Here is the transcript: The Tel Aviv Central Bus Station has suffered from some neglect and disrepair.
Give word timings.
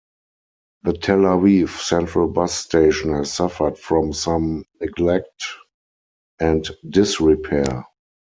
The 0.81 0.93
Tel 0.93 1.19
Aviv 1.27 1.69
Central 1.79 2.27
Bus 2.27 2.55
Station 2.57 3.13
has 3.13 3.31
suffered 3.31 3.77
from 3.77 4.13
some 4.13 4.65
neglect 4.79 5.43
and 6.39 6.67
disrepair. 6.89 7.85